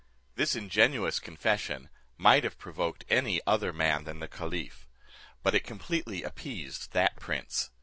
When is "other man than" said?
3.45-4.19